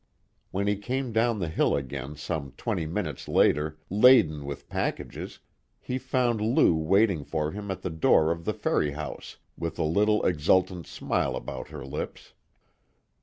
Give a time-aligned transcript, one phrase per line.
[0.49, 5.37] When he came down the hill again some twenty minutes later laden with packages,
[5.79, 9.83] he found Lou waiting for him at the door of the ferry house, with a
[9.83, 12.33] little exultant smile about her lips.